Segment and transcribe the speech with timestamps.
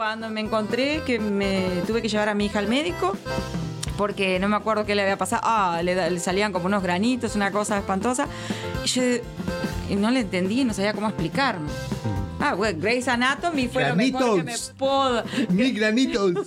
[0.00, 3.14] Cuando me encontré que me tuve que llevar a mi hija al médico,
[3.98, 5.42] porque no me acuerdo qué le había pasado.
[5.44, 8.26] Ah, le, le salían como unos granitos, una cosa espantosa.
[8.82, 9.02] Y yo
[9.98, 11.68] no le entendí, no sabía cómo explicarme.
[12.40, 14.72] Ah, bueno, Grey's Anatomy fue lo mejor que me Granitos.
[14.78, 15.22] pudo.
[15.50, 16.46] Mi granitos.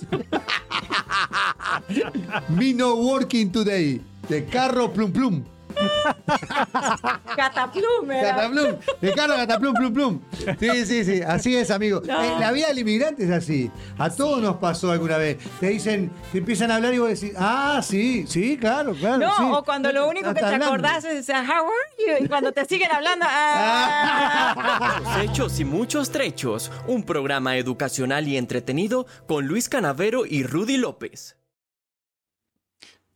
[2.48, 4.00] Me no working today.
[4.28, 5.44] De carro plum plum.
[7.36, 8.34] Cataplum, era.
[8.36, 8.76] Cataplum.
[9.00, 10.20] De carro cataplum plum plum.
[10.58, 11.22] Sí, sí, sí.
[11.22, 12.02] Así es, amigo.
[12.04, 12.22] No.
[12.22, 13.70] Eh, la vida del inmigrante es así.
[13.98, 15.38] A todos nos pasó alguna vez.
[15.60, 19.18] Te dicen, te empiezan a hablar y vos decís, ah, sí, sí, claro, claro.
[19.18, 19.42] No, sí.
[19.52, 20.66] o cuando lo único que te hablando.
[20.66, 22.24] acordás es, how are you?
[22.24, 25.00] Y cuando te siguen hablando, ah.
[25.04, 30.76] Los hechos y muchos trechos, un programa educacional y entretenido con Luis Canavero y Rudy
[30.76, 31.36] López.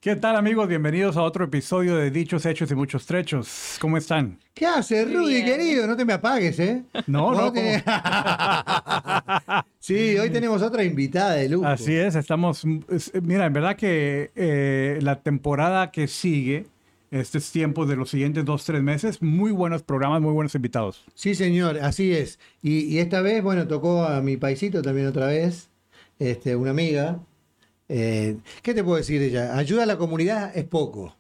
[0.01, 0.69] ¿Qué tal amigos?
[0.69, 3.79] Bienvenidos a otro episodio de Dichos, Hechos y Muchos Trechos.
[3.80, 4.38] ¿Cómo están?
[4.55, 5.47] ¿Qué haces, Rudy, Bien.
[5.47, 5.87] querido?
[5.88, 6.84] No te me apagues, ¿eh?
[7.09, 7.83] No, no, tenés-
[9.80, 11.66] sí, hoy tenemos otra invitada de lujo.
[11.66, 12.62] Así es, estamos...
[12.88, 16.66] es- Mira, en verdad que eh, la temporada que sigue,
[17.10, 21.05] estos tiempos de los siguientes dos, tres meses, muy buenos programas, muy buenos invitados.
[21.15, 22.38] Sí, señor, así es.
[22.62, 25.71] Y, y esta vez, bueno, tocó a mi paisito también otra vez,
[26.21, 27.18] este, una amiga.
[27.88, 29.56] Eh, ¿Qué te puedo decir de ella?
[29.56, 31.16] Ayuda a la comunidad es poco,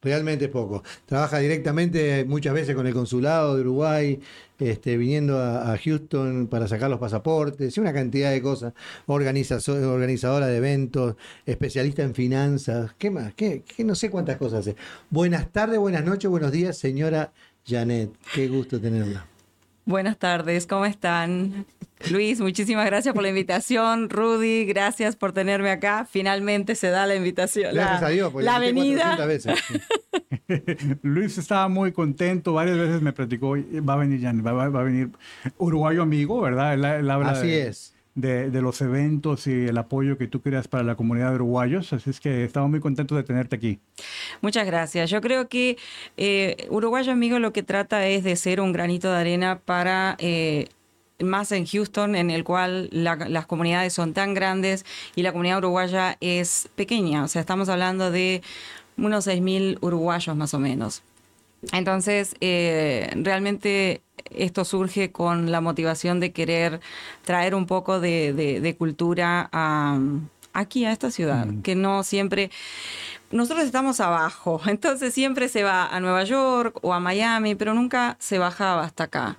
[0.00, 0.82] realmente es poco.
[1.06, 4.20] Trabaja directamente muchas veces con el consulado de Uruguay,
[4.58, 8.72] este, viniendo a, a Houston para sacar los pasaportes, y una cantidad de cosas.
[9.06, 13.34] Organiza, organizadora de eventos, especialista en finanzas, ¿qué más?
[13.34, 14.76] ¿Qué, qué no sé cuántas cosas hace.
[15.10, 17.32] Buenas tardes, buenas noches, buenos días, señora
[17.66, 18.10] Janet.
[18.34, 19.26] Qué gusto tenerla.
[19.84, 21.66] Buenas tardes, ¿cómo están?
[22.10, 24.08] Luis, muchísimas gracias por la invitación.
[24.08, 26.06] Rudy, gracias por tenerme acá.
[26.10, 27.74] Finalmente se da la invitación.
[27.74, 28.52] Gracias la, a Dios, porque la.
[28.58, 29.54] 400 veces.
[31.02, 33.54] Luis estaba muy contento, varias veces me platicó,
[33.86, 35.10] va a venir Jan, va, va- va a venir
[35.58, 36.74] uruguayo amigo, ¿verdad?
[36.74, 37.94] Él, él habla Así de, es.
[38.14, 42.10] De, los eventos y el apoyo que tú creas para la comunidad de uruguayos, así
[42.10, 43.78] es que estamos muy contentos de tenerte aquí.
[44.40, 45.10] Muchas gracias.
[45.10, 45.76] Yo creo que
[46.16, 50.16] eh, Uruguayo Amigo lo que trata es de ser un granito de arena para...
[50.18, 50.68] eh,
[51.22, 55.58] más en Houston, en el cual la- las comunidades son tan grandes y la comunidad
[55.58, 57.24] uruguaya es pequeña.
[57.24, 58.40] O sea, estamos hablando de
[58.96, 61.02] unos 6.000 uruguayos más o menos.
[61.72, 64.00] Entonces, eh, realmente
[64.30, 66.80] esto surge con la motivación de querer
[67.24, 69.98] traer un poco de, de- de cultura a-
[70.52, 72.50] aquí, a esta ciudad, que no siempre...
[73.30, 78.16] Nosotros estamos abajo, entonces siempre se va a Nueva York o a Miami, pero nunca
[78.18, 79.36] se bajaba hasta acá.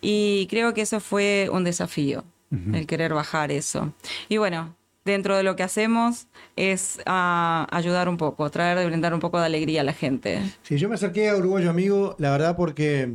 [0.00, 2.24] Y creo que eso fue un desafío,
[2.72, 3.92] el querer bajar eso.
[4.28, 4.74] Y bueno,
[5.06, 9.46] dentro de lo que hacemos es ah, ayudar un poco, traer brindar un poco de
[9.46, 10.42] alegría a la gente.
[10.62, 13.10] Sí, yo me acerqué a Uruguayo Amigo, la verdad, porque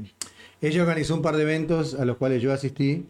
[0.61, 3.05] ella organizó un par de eventos a los cuales yo asistí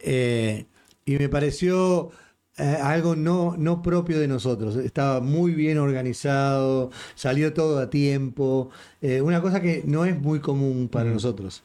[0.00, 0.66] eh,
[1.04, 2.10] y me pareció
[2.58, 4.76] eh, algo no, no propio de nosotros.
[4.76, 8.70] Estaba muy bien organizado, salió todo a tiempo,
[9.02, 11.62] eh, una cosa que no es muy común para nosotros.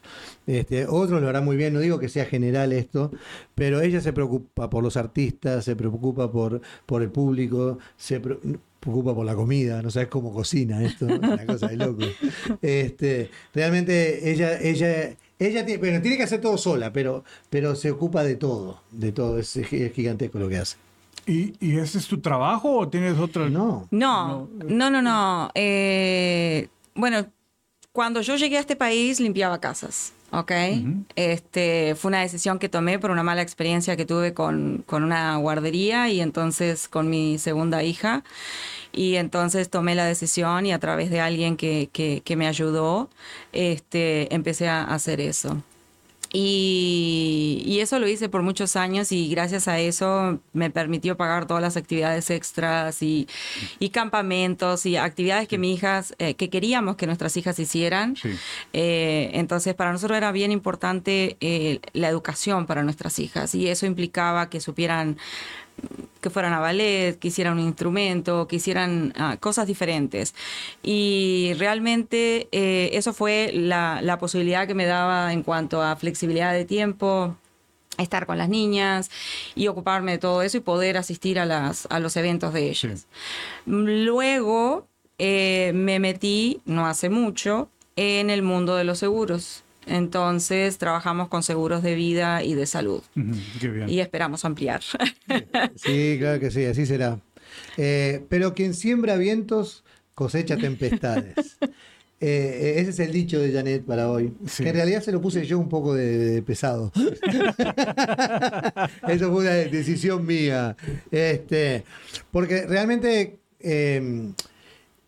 [0.48, 3.12] Este, otros lo harán muy bien, no digo que sea general esto,
[3.56, 8.38] pero ella se preocupa por los artistas, se preocupa por, por el público, se pre-
[8.80, 12.04] preocupa por la comida, no sabes cómo cocina esto, una cosa de loco.
[12.62, 15.16] Este, realmente ella, ella,
[15.48, 19.12] ella tiene, bueno, tiene que hacer todo sola, pero, pero se ocupa de todo, de
[19.12, 20.78] todo, es, es gigantesco lo que hace.
[21.26, 23.50] ¿Y, y ese es tu trabajo o tienes otro?
[23.50, 25.52] No, No, no, no, no.
[25.54, 27.28] Eh, bueno,
[27.92, 30.52] cuando yo llegué a este país limpiaba casas, ¿ok?
[31.16, 35.36] Este fue una decisión que tomé por una mala experiencia que tuve con, con una
[35.38, 38.24] guardería y entonces con mi segunda hija.
[38.94, 43.10] Y entonces tomé la decisión y a través de alguien que, que, que me ayudó,
[43.54, 45.64] este, empecé a hacer eso.
[46.34, 51.46] Y, y eso lo hice por muchos años y gracias a eso me permitió pagar
[51.46, 53.28] todas las actividades extras y,
[53.80, 58.16] y campamentos y actividades que mis hijas, eh, que queríamos que nuestras hijas hicieran.
[58.16, 58.30] Sí.
[58.72, 63.86] Eh, entonces para nosotros era bien importante eh, la educación para nuestras hijas y eso
[63.86, 65.18] implicaba que supieran
[66.22, 70.36] que fueran a ballet, que hicieran un instrumento, que hicieran ah, cosas diferentes.
[70.84, 76.54] Y realmente eh, eso fue la, la posibilidad que me daba en cuanto a flexibilidad
[76.54, 77.36] de tiempo,
[77.98, 79.10] estar con las niñas
[79.56, 83.08] y ocuparme de todo eso y poder asistir a, las, a los eventos de ellas.
[83.66, 89.64] Luego eh, me metí, no hace mucho, en el mundo de los seguros.
[89.86, 93.02] Entonces trabajamos con seguros de vida y de salud.
[93.16, 93.90] Ujú, qué bien.
[93.90, 94.82] Y esperamos ampliar.
[95.76, 97.20] sí, claro que sí, así será.
[97.78, 99.84] Eh, pero quien siembra vientos
[100.14, 101.58] cosecha tempestades.
[102.20, 104.34] eh, ese es el dicho de Janet para hoy.
[104.46, 104.64] Sí.
[104.64, 106.92] Que en realidad se lo puse yo un poco de, de pesado.
[109.08, 110.76] Eso fue una decisión mía.
[111.10, 111.84] Este,
[112.32, 114.32] porque realmente eh,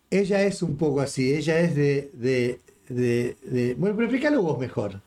[0.10, 1.34] ella es un poco así.
[1.34, 2.12] Ella es de.
[2.14, 5.02] de, de- de- bueno, pero explícalo vos mejor.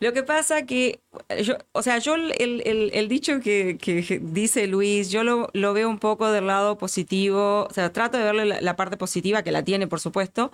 [0.00, 1.00] Lo que pasa que,
[1.42, 5.90] yo, o sea, yo el, el- dicho que, que dice Luis, yo lo, lo veo
[5.90, 9.52] un poco del lado positivo, o sea, trato de verle la, la parte positiva, que
[9.52, 10.52] la tiene, por supuesto,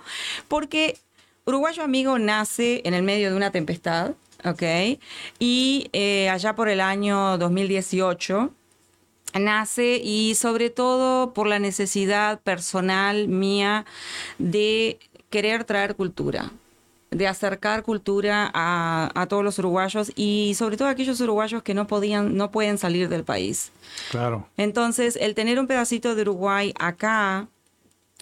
[0.48, 0.96] porque
[1.44, 4.14] Uruguayo Amigo nace en el medio de una tempestad,
[4.44, 4.98] ¿ok?
[5.38, 8.50] Y eh, allá por el año 2018
[9.38, 13.84] nace y sobre todo por la necesidad personal mía
[14.38, 14.98] de
[15.31, 16.50] querer traer cultura
[17.11, 21.73] de acercar cultura a, a todos los uruguayos y sobre todo a aquellos uruguayos que
[21.75, 23.73] no podían, no pueden salir del país.
[24.11, 24.49] Claro.
[24.56, 27.49] Entonces, el tener un pedacito de Uruguay acá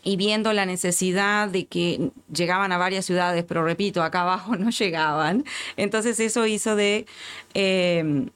[0.02, 4.70] y viendo la necesidad de que llegaban a varias ciudades, pero repito, acá abajo no
[4.70, 5.44] llegaban,
[5.76, 7.06] entonces eso hizo de,
[7.54, 8.28] eh,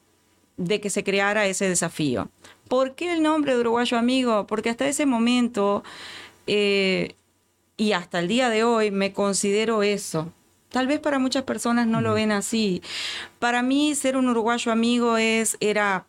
[0.57, 2.29] de que se creara ese desafío.
[2.67, 4.45] ¿Por qué el nombre de Uruguayo Amigo?
[4.45, 5.83] Porque hasta ese momento
[6.47, 7.15] eh,
[7.79, 10.31] y hasta el día de hoy me considero eso.
[10.69, 12.83] Tal vez para muchas personas no lo ven así.
[13.39, 16.05] Para mí ser un uruguayo amigo es era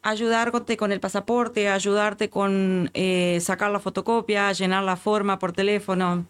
[0.00, 6.24] ayudarte con el pasaporte, ayudarte con eh, sacar la fotocopia, llenar la forma por teléfono,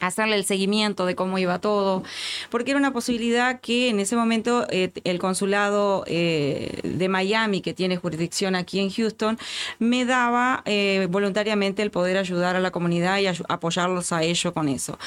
[0.00, 2.02] hacerle el seguimiento de cómo iba todo,
[2.50, 7.74] porque era una posibilidad que en ese momento eh, el consulado eh, de Miami, que
[7.74, 9.38] tiene jurisdicción aquí en Houston,
[9.78, 14.68] me daba eh, voluntariamente el poder ayudar a la comunidad y apoyarlos a ello con
[14.68, 14.98] eso.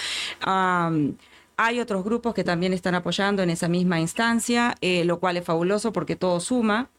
[1.58, 5.94] Hay otros grupos que también están apoyando en esa misma instancia, lo cual es fabuloso
[5.94, 6.90] porque todo suma.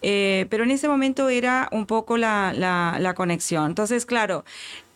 [0.00, 3.66] Pero en ese momento era un poco la, la- conexión.
[3.66, 4.44] Entonces, claro,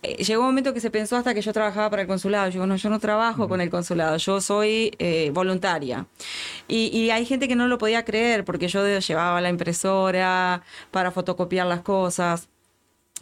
[0.03, 2.51] llegó un momento que se pensó hasta que yo trabajaba para el consulado.
[2.51, 6.07] Yo no, yo no trabajo con el consulado, yo soy eh, voluntaria.
[6.69, 11.11] Y, y hay gente que no lo podía creer porque yo llevaba la impresora para
[11.11, 12.49] fotocopiar las cosas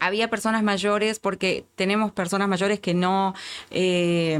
[0.00, 3.34] había personas mayores, porque tenemos personas mayores que no,
[3.70, 4.38] eh,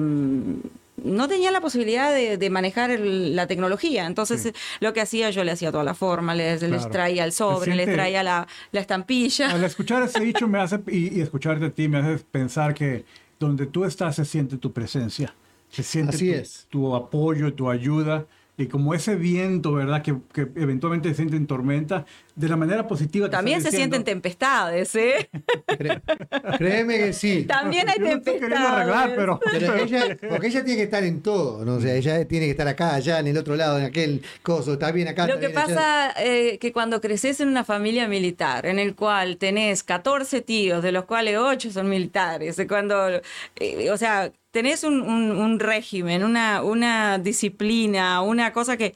[1.02, 4.06] no tenían la posibilidad de, de manejar el- la tecnología.
[4.06, 4.48] Entonces, Sí.
[4.48, 6.90] eh, lo que hacía, yo le hacía toda la forma, les, les Claro.
[6.90, 9.50] traía el sobre, les siente- traía la, la estampilla.
[9.50, 13.04] Al escuchar ese dicho me hace, y, y escucharte a ti me hace pensar que
[13.38, 15.34] donde tú estás se siente tu presencia,
[15.68, 16.66] se siente Así tu, es.
[16.70, 18.24] tu apoyo, tu ayuda,
[18.58, 20.02] y como ese viento, ¿verdad?
[20.02, 23.30] Que, que eventualmente se siente en tormenta, de la manera positiva.
[23.30, 25.30] También se sienten tempestades, ¿eh?
[26.58, 27.44] Créeme que sí.
[27.44, 28.58] También hay Yo no tempestades.
[28.58, 29.40] arreglar, pero...
[29.52, 31.74] Pero ella, porque ella tiene que estar en todo, ¿no?
[31.76, 34.74] O sea, ella tiene que estar acá, allá, en el otro lado, en aquel coso,
[34.74, 35.26] está bien acá.
[35.26, 38.94] Lo está que bien pasa eh, que cuando creces en una familia militar, en el
[38.94, 43.20] cual tenés 14 tíos, de los cuales 8 son militares, cuando,
[43.56, 48.94] eh, o sea, tenés un, un- un régimen, una, una disciplina, una cosa que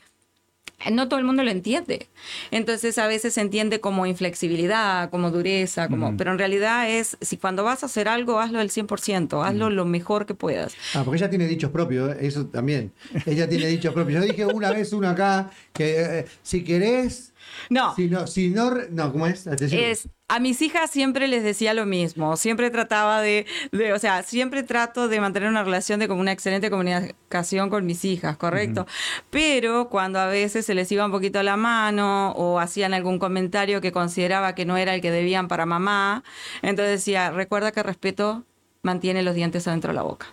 [0.90, 2.06] no todo el mundo lo entiende.
[2.50, 7.36] Entonces a veces se entiende como inflexibilidad, como dureza, como, pero en realidad es, si
[7.36, 10.72] cuando vas a hacer algo, hazlo al 100%, hazlo lo mejor que puedas.
[10.94, 12.18] Ah, porque ella tiene dichos propios, ¿eh?
[12.26, 12.92] eso también.
[13.26, 14.22] Ella tiene dichos propios.
[14.24, 17.29] Yo dije una vez uno acá que eh, si querés,
[17.69, 17.94] No.
[17.94, 19.47] si no, si no, no, ¿cómo es?
[19.47, 19.82] Atención.
[19.82, 24.23] Es, a mis hijas siempre les decía lo mismo, siempre trataba de, de, o sea,
[24.23, 28.87] siempre trato de mantener una relación de como una excelente comunicación con mis hijas, ¿correcto?
[29.31, 33.81] Pero cuando a veces se les iba un poquito la mano o hacían algún comentario
[33.81, 36.23] que consideraba que no era el que debían para mamá,
[36.62, 38.45] entonces decía, recuerda que respeto
[38.83, 40.26] mantiene los dientes adentro de la boca.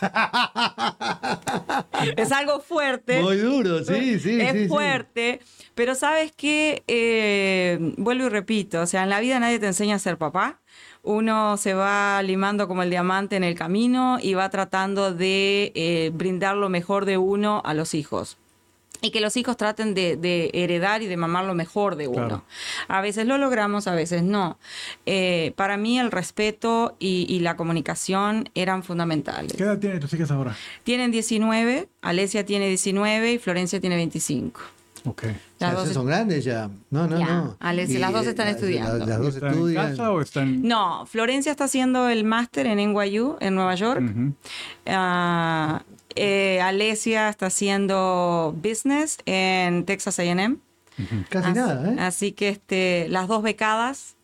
[2.16, 3.20] es algo fuerte.
[3.22, 4.40] Muy duro, sí, sí.
[4.40, 4.68] es sí, sí.
[4.68, 5.40] fuerte,
[5.74, 9.96] pero sabes que, eh, vuelvo y repito, o sea, en la vida nadie te enseña
[9.96, 10.60] a ser papá.
[11.02, 16.10] Uno se va limando como el diamante en el camino y va tratando de eh,
[16.12, 18.36] brindar lo mejor de uno a los hijos.
[19.00, 22.16] Y que los hijos traten de, de heredar y de mamar lo mejor de uno.
[22.26, 22.44] Claro.
[22.88, 24.58] A veces lo logramos, a veces no.
[25.06, 29.52] Eh, para mí el respeto y, y la comunicación eran fundamentales.
[29.52, 30.56] ¿Qué edad tienen tus hijas ahora?
[30.82, 34.60] Tienen 19, Alesia tiene 19 y Florencia tiene 25.
[35.04, 35.22] Ok.
[35.24, 35.26] O
[35.60, 36.68] Las sea, dos son grandes ya.
[36.90, 37.56] No, no, Ya, no.
[37.60, 38.98] Alex, Y, las dos eh, están la- estudiando.
[38.98, 39.84] la- las dos ¿Están estudian.
[39.84, 40.62] en casa o están...?
[40.62, 44.02] No, Florencia está haciendo el máster en NYU, en Nueva York.
[44.86, 45.82] Ah,
[46.18, 50.56] eh, Alesia está haciendo business en Texas A&M.
[51.28, 51.96] Casi Así- nada, ¿eh?
[52.00, 54.16] Así que este, las dos becadas.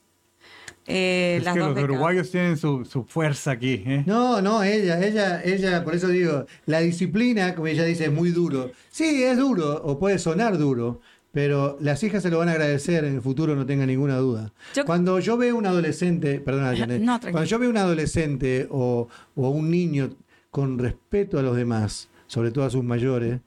[0.86, 1.90] eh, Es las que dos los becadas.
[1.94, 3.82] uruguayos tienen su, su fuerza aquí.
[3.86, 4.02] ¿eh?
[4.06, 8.30] No, no, ella, ella, ella, por eso digo, la disciplina, como ella dice, es muy
[8.30, 8.70] duro.
[8.90, 11.00] Sí, es duro, o puede sonar duro,
[11.32, 14.52] pero las hijas se lo van a agradecer en el futuro, no tenga ninguna duda.
[14.74, 19.08] Yo- Cuando yo veo un adolescente, perdona, Janet, No, cuando yo veo un adolescente o,
[19.36, 20.10] o un niño
[20.54, 23.40] con respeto a los demás, sobre todo a sus mayores,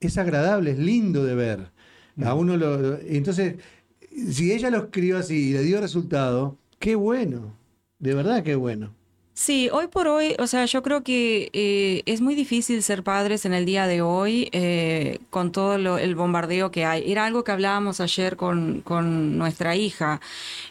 [0.00, 1.70] es agradable, es lindo de ver.
[2.24, 3.56] A uno lo, entonces,
[4.30, 7.52] si ella lo escribió así y le dio resultado, qué bueno.
[7.98, 8.94] De verdad, qué bueno.
[9.34, 13.44] Sí, hoy por hoy, o sea, yo creo que eh, es muy difícil ser padres
[13.44, 17.10] en el día de hoy eh, con todo lo- el bombardeo que hay.
[17.12, 20.20] Era algo que hablábamos ayer con, con nuestra hija.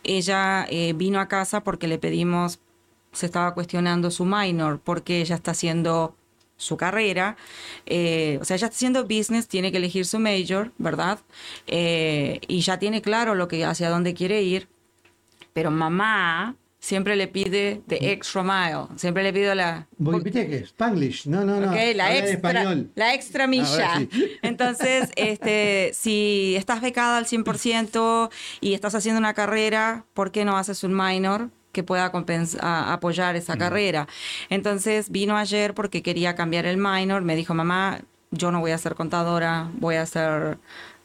[0.03, 2.59] Ella eh, vino a casa porque le pedimos,
[3.11, 6.15] se estaba cuestionando su minor, porque ella está haciendo
[6.61, 7.37] su carrera,
[7.87, 11.19] eh, o sea, ella está haciendo business, tiene que elegir su major, ¿verdad?
[11.65, 14.67] Eh, y ya tiene claro lo que hacia dónde quiere ir,
[15.53, 19.87] pero mamá siempre le pide the extra mile, siempre le pido la...
[19.97, 21.27] ¿Viste que Spanglish?
[21.27, 21.71] No, no, no.
[21.71, 23.93] Ok, la extra, la extra milla.
[23.93, 24.37] Ahora sí.
[24.41, 28.29] Entonces, este, si estás becada al 100%
[28.61, 32.93] y estás haciendo una carrera, ¿por qué no haces un minor que pueda compens- a-
[32.93, 33.37] apoyar Mm.
[33.37, 34.07] esa carrera?
[34.49, 37.21] Entonces, vino ayer porque quería cambiar el minor.
[37.23, 37.99] Me dijo, mamá,
[38.31, 40.57] yo no voy a ser contadora, voy a hacer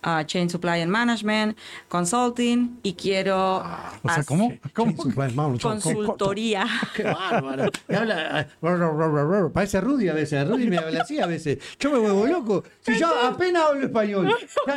[0.08, 1.58] ah, Chain Supply and Management,
[1.88, 3.56] Consulting y quiero
[4.04, 4.52] O sea, ¿cómo?
[4.72, 4.94] ¿Cómo?
[5.60, 6.64] consultoría.
[6.94, 7.70] Qué bárbaro.
[7.88, 10.46] Me habla, ah, parece Rudy a veces.
[10.46, 11.58] Rudy me habla así a veces.
[11.80, 12.64] Yo me vuelvo loco.
[12.82, 14.32] Si yo apenas hablo español.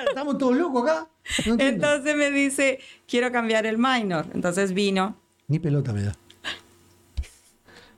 [0.07, 1.07] Estamos todos locos acá.
[1.45, 1.55] No.
[1.59, 4.25] Entonces me dice, quiero cambiar el minor.
[4.33, 5.15] Entonces vino.
[5.49, 6.15] Ni pelota me da.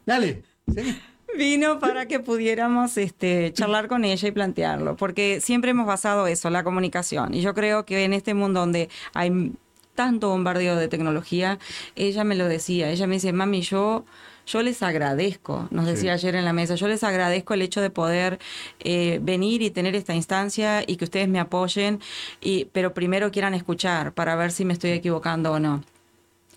[0.05, 0.43] Dale.
[0.73, 0.97] seguí.
[1.37, 6.49] Vino para que pudiéramos este, charlar con ella y plantearlo, porque siempre hemos basado eso,
[6.49, 7.33] la comunicación.
[7.33, 9.53] Y yo creo que en este mundo donde hay
[9.95, 11.57] tanto bombardeo de tecnología,
[11.95, 14.05] ella me lo decía, ella me dice, mami, yo,
[14.45, 17.89] yo les agradezco, nos decía ayer en la mesa, yo les agradezco el hecho de
[17.89, 18.39] poder
[18.79, 22.01] eh, venir y tener esta instancia y que ustedes me apoyen,
[22.41, 25.81] y, pero primero quieran escuchar para ver si me estoy equivocando o no.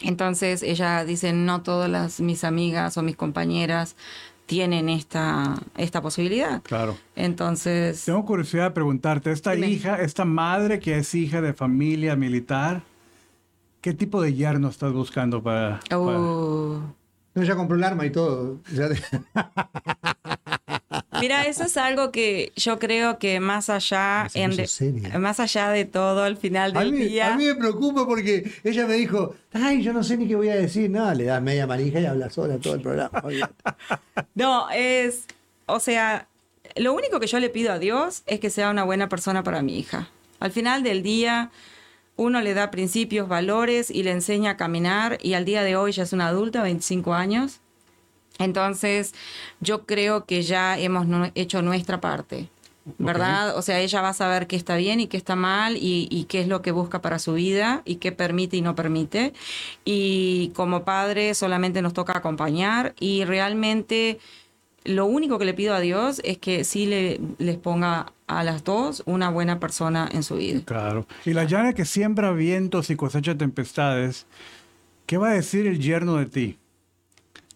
[0.01, 3.97] Entonces ella dice, no todas las, mis amigas o mis compañeras
[4.47, 6.61] tienen esta, esta posibilidad.
[6.63, 6.97] Claro.
[7.17, 12.83] Entonces, Tengo curiosidad de preguntarte, esta hija, esta madre que es hija de familia militar,
[13.81, 15.81] ¿qué tipo de yerno estás buscando para...
[15.89, 16.83] para- uh,
[17.35, 18.59] No, ya compró el arma y todo.
[18.75, 18.89] Ya-
[21.25, 25.85] mira, eso es algo que yo creo que más allá, en de- más allá de
[25.85, 29.35] todo, al final A del mí, día, a mí me preocupa porque ella me dijo,
[29.53, 30.91] ay, yo no sé ni qué voy a decir.
[30.91, 33.23] No, le das media manija y habla sola todo el programa.
[34.35, 35.25] no, es,
[35.67, 36.29] o sea,
[36.77, 39.63] lo único que yo le pido a Dios es que sea una buena persona para
[39.63, 40.09] mi hija.
[40.41, 41.51] Al final del día,
[42.17, 45.93] uno le da principios, valores y le enseña a caminar y al día de hoy
[45.93, 47.61] ya es una adulta, 25 años.
[48.39, 49.15] Entonces,
[49.61, 52.49] yo creo que ya hemos hecho nuestra parte,
[52.99, 53.57] ¿verdad?
[53.57, 56.25] O sea, ella va a saber qué está bien y qué está mal y, y
[56.25, 59.33] qué es lo que busca para su vida y qué permite y no permite.
[59.85, 64.19] Y como padre solamente nos toca acompañar y realmente
[64.85, 68.65] lo único que le pido a Dios es que sí le, les ponga a las
[68.65, 70.61] dos una buena persona en su vida.
[70.65, 71.07] Claro.
[71.25, 74.27] Y la llana que siembra vientos y cosecha tempestades,
[75.07, 76.59] ¿qué va a decir el yerno de ti?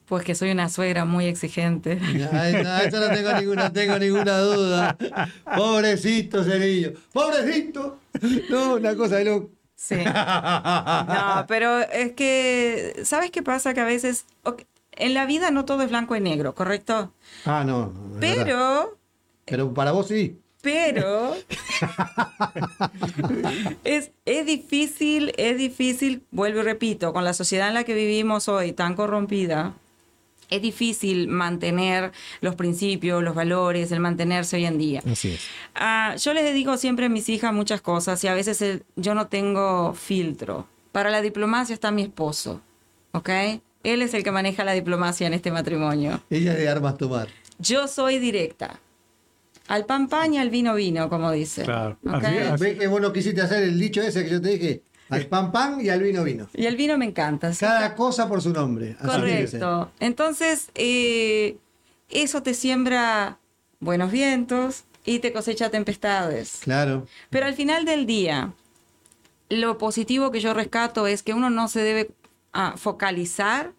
[0.08, 1.98] Pues que soy una suegra muy exigente.
[2.32, 4.96] Ay, no, eso no tengo ninguna, no tengo ninguna duda.
[5.56, 6.92] Pobrecito Cerillo.
[7.12, 7.98] Pobrecito.
[8.48, 9.50] No, una cosa de loco.
[9.76, 9.96] Sí.
[9.96, 13.74] No, pero es que, ¿sabes qué pasa?
[13.74, 14.24] Que a veces,
[14.92, 17.12] en la vida no todo es blanco y negro, ¿correcto?
[17.44, 17.92] Ah, no.
[18.14, 18.44] verdad.
[18.44, 18.98] Pero,
[19.44, 20.38] Pero para vos sí.
[20.62, 21.36] pero,
[23.84, 28.48] es, es difícil, es difícil, vuelvo y repito, con la sociedad en la que vivimos
[28.48, 29.74] hoy tan corrompida,
[30.50, 35.02] es difícil mantener los principios, los valores, el mantenerse hoy en día.
[35.10, 35.40] Así es.
[35.74, 39.14] Ah, yo les digo siempre a mis hijas muchas cosas y a veces el- yo
[39.14, 40.66] no tengo filtro.
[40.92, 42.60] Para la diplomacia está mi esposo,
[43.12, 43.28] ¿ok?
[43.84, 46.20] Él es el que maneja la diplomacia en este matrimonio.
[46.30, 47.28] Ella es de armas tomar.
[47.58, 48.80] Yo soy directa.
[49.68, 51.62] Al pan pan y al vino vino, como dice.
[51.64, 51.98] Claro.
[52.06, 52.14] ¿ok?
[52.24, 54.82] Así- así- ¿Ves que vos no quisiste hacer el dicho ese que yo te dije?
[55.08, 56.48] Al pan pan y al vino vino.
[56.54, 57.52] Y el vino me encanta.
[57.52, 57.60] ¿sí?
[57.60, 58.96] Cada cosa por su nombre.
[58.98, 59.08] Así.
[59.08, 59.90] Correcto.
[60.00, 61.56] Entonces, eh,
[62.10, 63.38] eso te siembra
[63.80, 66.60] buenos vientos y te cosecha tempestades.
[66.62, 67.06] Claro.
[67.30, 68.52] Pero al final del día,
[69.48, 72.10] lo positivo que yo rescato es que uno no se debe
[72.52, 73.72] ah, focalizar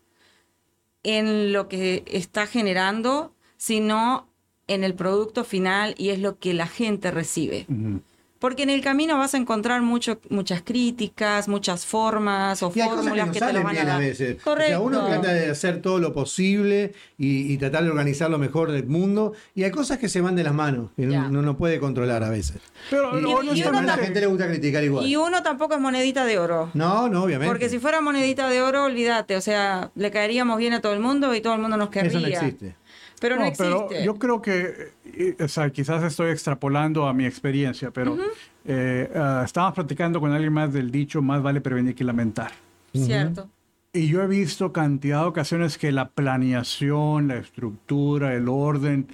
[1.04, 4.28] en lo que está generando, sino
[4.68, 7.66] en el producto final y es lo que la gente recibe.
[7.70, 8.02] Ujú.
[8.40, 12.88] Porque en el camino vas a encontrar mucho, muchas críticas, muchas formas o Y hay
[12.90, 14.02] cosas que fórmulas no que, te lo salen van a bien a dar.
[14.02, 14.42] veces.
[14.42, 14.66] Correcto.
[14.84, 18.38] O sea, uno trata de hacer todo lo posible y, y tratar de organizar lo
[18.38, 19.34] mejor del mundo.
[19.56, 21.26] Y hay cosas que se van de las manos, que Ya.
[21.30, 22.58] uno no puede controlar a veces.
[22.90, 25.06] Pero Y, y- y y honestamente, a la gente le gusta criticar igual.
[25.06, 26.72] Y uno tampoco es monedita de oro.
[26.74, 27.52] No, no, obviamente.
[27.52, 31.02] Porque si fuera monedita de oro, olvídate, o sea, le caeríamos bien a todo el
[31.02, 32.10] mundo y todo el mundo nos querría.
[32.12, 32.76] Eso no existe.
[33.20, 34.04] Pero no, existe.
[34.04, 38.18] yo creo que, eh, o sea, quizás estoy extrapolando a mi experiencia, pero
[38.66, 42.52] eh, ah, estábamos platicando con alguien más del dicho, más vale prevenir que lamentar.
[42.94, 43.50] Cierto.
[43.92, 49.08] Y yo he visto cantidad de ocasiones que la planeación, la estructura, el orden,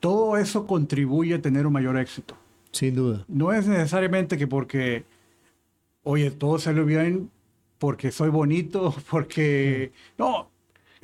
[0.00, 2.36] todo eso contribuye a tener un mayor éxito.
[2.72, 3.24] Sin duda.
[3.28, 5.04] No es necesariamente que porque,
[6.02, 7.30] oye, todo salió bien,
[7.78, 9.92] porque soy bonito, porque...
[10.16, 10.50] No,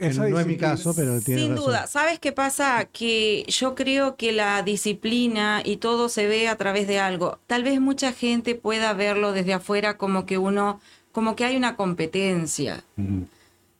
[0.00, 1.66] esa no es mi caso, pero tiene Sin razón.
[1.66, 1.86] duda.
[1.86, 2.86] ¿Sabes qué pasa?
[2.86, 7.38] Que yo creo que la disciplina y todo se ve a través de algo.
[7.46, 10.80] Tal vez mucha gente pueda verlo desde afuera como que uno,
[11.12, 12.82] como que hay una competencia.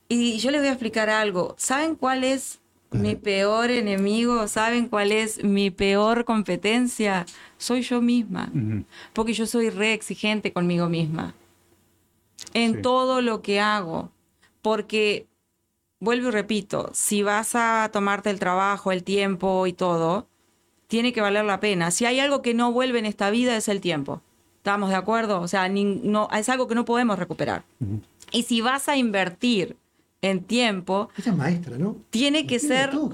[0.09, 1.55] Y yo les voy a explicar algo.
[1.57, 2.59] ¿Saben cuál es
[2.91, 4.47] mi peor enemigo?
[4.49, 7.25] ¿Saben cuál es mi peor competencia?
[7.57, 8.51] Soy yo misma.
[9.13, 11.33] Porque yo soy re exigente conmigo misma.
[12.53, 12.81] En Sí.
[12.81, 14.11] todo lo que hago.
[14.61, 15.25] Porque
[16.01, 20.27] vuelvo y repito, si vas a tomarte el trabajo, el tiempo y todo,
[20.87, 21.91] tiene que valer la pena.
[21.91, 24.21] Si hay algo que no vuelve en esta vida es el tiempo.
[24.57, 25.39] ¿Estamos de acuerdo?
[25.39, 27.63] O sea, no, es algo que no podemos recuperar.
[28.31, 29.77] Y si vas a invertir
[30.21, 31.95] en tiempo, Ella es maestra, ¿no?
[32.09, 33.09] tiene que ser, todo.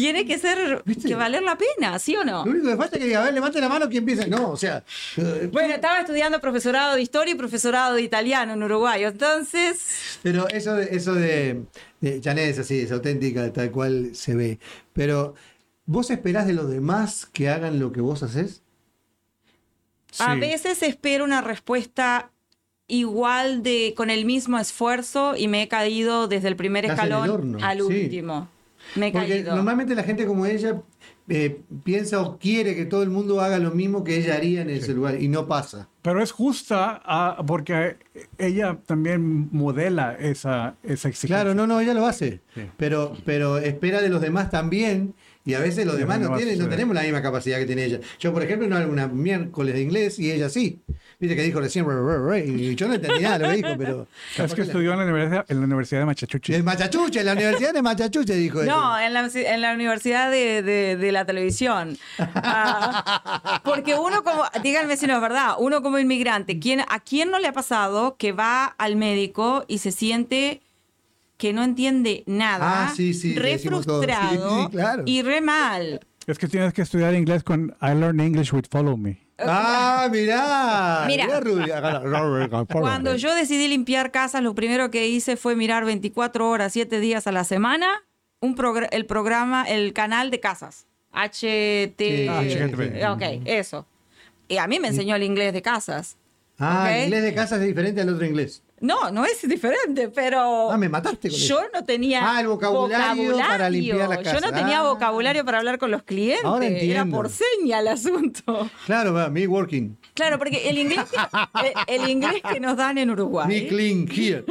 [0.00, 1.08] Tiene que ser, ¿Viste?
[1.08, 2.44] que valer la pena, ¿sí o no?
[2.44, 4.26] Lo único que falta es que diga, a ver, levante la mano, ¿quién empieza?
[4.26, 4.84] No, o sea.
[5.16, 10.48] eh, Bueno, estaba estudiando profesorado de historia y profesorado de italiano en Uruguay, entonces Pero
[10.48, 11.64] eso de, eso de,
[12.00, 14.58] de Janet es así, es auténtica, tal cual se ve.
[14.92, 15.34] Pero,
[15.86, 18.62] ¿vos esperás de los demás que hagan lo que vos haces?
[20.18, 20.40] A Sí.
[20.40, 22.30] veces espero una respuesta
[22.88, 27.28] igual de con el mismo esfuerzo y me he caído desde el primer el escalón
[27.30, 27.84] horno, al sí.
[27.84, 28.48] último.
[28.94, 29.54] Me he Porque caído.
[29.56, 30.80] normalmente la gente como ella
[31.28, 34.70] eh, piensa o quiere que todo el mundo haga lo mismo que ella haría en
[34.70, 35.88] ese lugar y no pasa.
[36.02, 37.96] Pero es justa ah, porque
[38.38, 41.28] ella también modela esa, esa exigencia.
[41.28, 42.40] Claro, no, no, ella lo hace.
[42.54, 42.62] Sí.
[42.76, 45.14] Pero, pero espera de los demás también.
[45.44, 48.00] Y a veces los demás no tienen, no tenemos la misma capacidad que tiene ella.
[48.18, 50.80] Yo, por ejemplo, no hago una miércoles de inglés y ella sí.
[51.18, 53.68] Viste que dijo recién, "Rrr, rrr", rrr", y yo no entendí nada lo que dijo,
[53.78, 54.06] pero.
[54.36, 56.54] Es que estudió en la universidad, en la universidad de Machachuchi.
[56.54, 59.06] En Machachuche, en la Universidad de Machachuche, dijo No, ella.
[59.06, 61.96] en la, en la Universidad de, de- de la Televisión.
[62.18, 67.30] Ah, porque uno como, díganme si no es verdad, uno como inmigrante, ¿quién, ¿a quién
[67.30, 70.60] no le ha pasado que va al médico y se siente
[71.38, 75.02] que no entiende nada, Ah, sí, sí, re frustrado sí, claro.
[75.06, 76.00] y re mal?
[76.26, 79.25] Es que tienes que estudiar inglés con I Learn English with Follow Me.
[79.38, 81.04] Ah, mirá.
[82.80, 87.26] Cuando yo decidí limpiar casas, lo primero que hice fue mirar 24 horas, 7 días
[87.26, 87.86] a la semana,
[88.40, 90.86] un progr- el programa, el canal de casas.
[91.12, 91.96] HT.
[91.98, 93.06] Sí, Ah, HGTV.
[93.12, 93.86] Ok, eso.
[94.48, 96.16] Y a mí me enseñó el inglés de casas.
[96.58, 98.62] Ah, el inglés de casa es diferente al otro inglés.
[98.80, 100.70] No, no es diferente, pero.
[100.70, 101.68] Ah, me mataste con Yo eso.
[101.72, 102.20] no tenía.
[102.36, 104.40] Ah, el vocabulario para limpiar la Yo casa.
[104.40, 104.90] no tenía Ah.
[104.90, 106.44] vocabulario para hablar con los clientes.
[106.44, 107.16] Ahora Era entiendo.
[107.16, 108.68] por seña el asunto.
[108.84, 109.96] Claro, va, me working.
[110.14, 111.16] Claro, porque el inglés que,
[111.88, 113.48] el, el inglés que nos dan en Uruguay.
[113.48, 114.44] Me clean here.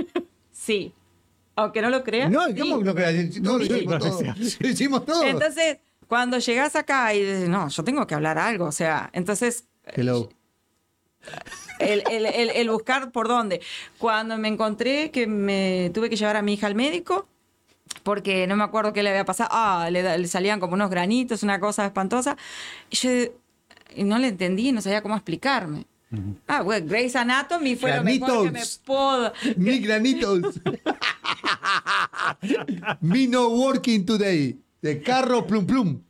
[0.52, 0.92] Sí.
[1.56, 2.30] Aunque no lo creas.
[2.32, 2.56] No, sí.
[2.60, 4.22] ¿cómo lo que no, lo hicimos todo.
[4.60, 5.24] Lo hicimos todo.
[5.24, 9.66] Entonces, cuando llegas acá y dices, no, yo tengo que hablar algo, o sea, entonces
[9.86, 10.30] Hello.
[11.80, 13.62] El, el- el- el buscar por dónde.
[13.98, 17.28] Cuando me encontré que me tuve que llevar a mi hija al médico,
[18.04, 21.44] porque no me acuerdo qué le había pasado, ah, le, le salían como unos granitos,
[21.44, 22.38] una cosa espantosa,
[22.90, 23.10] y yo
[24.06, 25.86] no le entendí, no sabía cómo explicarme.
[26.48, 28.82] Ah, bueno, Grey's Anatomy fue lo mejor que me Granitos.
[28.86, 29.34] pudo.
[29.58, 30.60] Mi granitos.
[33.02, 34.58] Me no working today.
[34.82, 36.02] De carro plum plum.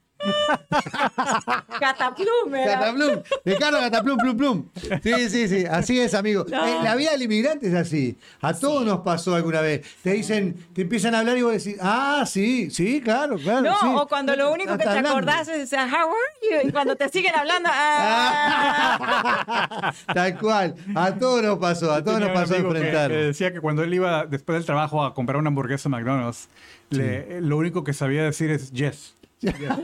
[1.80, 2.64] Cataplume.
[2.64, 2.80] era.
[2.80, 3.22] Cataplum.
[3.44, 4.66] De cataplum plum plum.
[5.04, 5.66] Sí, sí, sí.
[5.66, 6.46] Así es, amigo.
[6.50, 6.66] No.
[6.66, 8.18] Eh, la vida del inmigrante es así.
[8.42, 9.86] A todos nos pasó alguna vez.
[10.04, 13.62] Te dicen, te empiezan a hablar y vos decís, ah, sí, sí, claro, claro.
[13.62, 13.88] No, sí.
[13.96, 15.10] o cuando lo único que te hablando.
[15.12, 16.70] acordás es, how are you?
[16.70, 19.94] Y cuando te siguen hablando, ah.
[20.14, 20.76] Tal cual.
[20.96, 23.12] A todos nos pasó, a todos nos Tenía pasó a amigo que- enfrentar.
[23.12, 26.50] que decía que cuando él iba después del trabajo a comprar una hamburguesa a McDonald's,
[26.90, 29.15] le- lo único que sabía decir es yes.
[29.46, 29.78] Yes.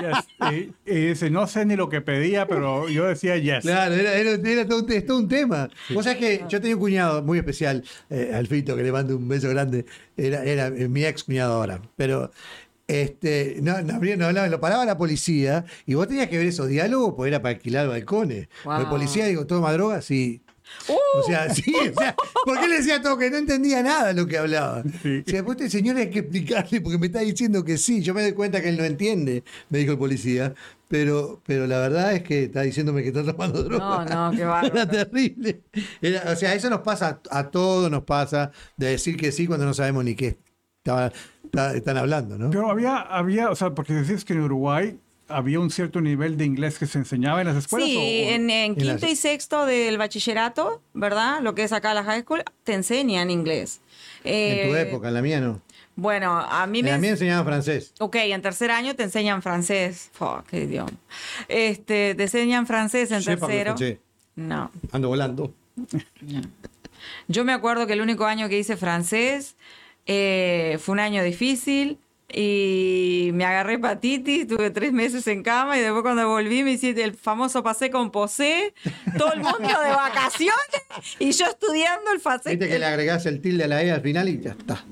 [0.00, 0.72] Yes.
[0.86, 3.60] Y, y dice, no sé ni lo que pedía, pero yo decía yes.
[3.62, 5.68] Claro, era, era- era todo, un- es todo un tema.
[5.94, 9.28] Vos sabés que yo tenía un cuñado muy especial, eh, Alfito, que le mando un
[9.28, 9.84] beso grande.
[10.16, 11.80] Era, era eh, mi ex cuñado ahora.
[11.96, 12.30] Pero
[12.88, 13.94] este, no, no,
[14.26, 17.54] hablaba, lo paraba la policía y vos tenías que ver esos diálogos porque era para
[17.54, 18.48] alquilar balcones.
[18.64, 18.80] Wow.
[18.80, 20.42] El policía digo, toma droga, sí.
[20.88, 21.18] Uh.
[21.20, 24.26] O sea, sí, o sea, porque él decía todo que no entendía nada de lo
[24.26, 24.82] que hablaba.
[25.02, 25.22] Sí.
[25.26, 28.02] O sea, después este señor hay que explicarle porque me está diciendo que sí.
[28.02, 30.54] Yo me doy cuenta que él no entiende, me dijo el policía.
[30.88, 34.04] Pero, pero la verdad es que está diciéndome que está tomando droga.
[34.04, 34.74] No, no, qué bárbaro.
[34.74, 35.62] Era terrible.
[36.02, 39.64] Era- o sea, eso nos pasa, a todos nos pasa, de decir que sí cuando
[39.64, 40.36] no sabemos ni qué.
[40.84, 41.12] estaba-
[41.44, 42.50] está- están hablando, ¿no?
[42.50, 44.98] Pero había, había, o sea, porque decías que en Uruguay
[45.34, 47.88] había un cierto nivel de inglés que se enseñaba en las escuelas.
[47.88, 51.40] Sí, o- o- en, en en las- quinto y sexto del bachillerato, ¿verdad?
[51.42, 53.80] Lo que es acá la high school, te enseñan inglés.
[54.24, 55.60] En tu Eh, época, en la mía no.
[55.94, 56.90] Bueno, a mí En me...
[56.92, 57.92] la mía enseñaban francés.
[57.98, 60.10] Ok, en tercer año te enseñan francés.
[60.14, 60.90] Fuck, qué idioma.
[61.48, 63.76] Este, te enseñan francés en parle tercero.
[63.76, 63.98] français.
[64.36, 64.70] No.
[64.92, 65.52] Ando volando.
[67.28, 69.56] Yo me acuerdo que el único año que hice francés
[70.06, 71.98] eh, fue un año difícil
[72.32, 77.02] y me agarré hepatitis, tuve tres meses en cama y después cuando volví me hiciste
[77.02, 78.74] el famoso pasé con posé,
[79.18, 80.56] todo el mundo de vacaciones
[81.18, 82.50] y yo estudiando el pasé.
[82.50, 84.84] Viste que le agregás el tilde a la E al final y ya está.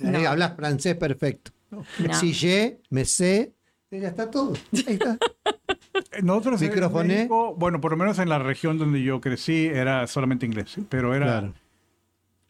[0.00, 0.28] No.
[0.28, 1.52] hablas francés perfecto.
[1.70, 1.84] No.
[2.14, 3.52] Si je, me sé,
[3.90, 4.54] ya está todo.
[4.86, 5.18] Ahí está.
[6.22, 7.06] Nosotros en.
[7.06, 11.14] México, bueno, por lo menos en la región donde yo crecí era solamente inglés, pero
[11.14, 11.26] era...
[11.26, 11.54] Claro.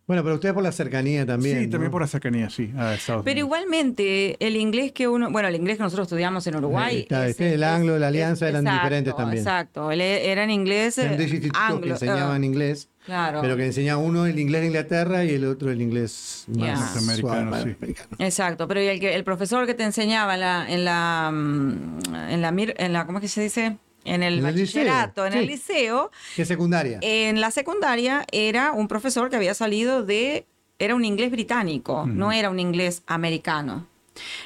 [0.08, 1.58] Bueno, pero ustedes por la cercanía también.
[1.58, 1.70] sí, ¿no?
[1.72, 3.46] también por la cercanía, sí, a Estados Pero Unidos.
[3.46, 7.00] igualmente, el inglés que uno, bueno, el inglés que nosotros estudiamos en Uruguay.
[7.00, 9.42] Está, es- este, el es- anglo, la es- alianza eran exacto, diferentes también.
[9.42, 10.96] Exacto, e- era en inglés.
[10.98, 13.40] Eran eh, dos institutos que enseñaban eh, inglés, Claro.
[13.42, 16.74] pero que enseñaba uno el inglés de Inglaterra y el otro el inglés más Ya.
[16.74, 17.76] Norteamericano, suave, sí.
[17.78, 18.08] americano.
[18.18, 22.40] Exacto, pero el, que, el profesor que te enseñaba en la, en la, mm, en
[22.42, 23.76] la, mir- en la ¿cómo es que se dice?
[24.14, 25.46] En el En el liceo, bachillerato, en el sí.
[25.46, 26.98] liceo, ¿Qué secundaria?
[27.02, 30.46] en la secundaria era un profesor que había salido de,
[30.78, 33.86] era un inglés británico, no era un inglés americano.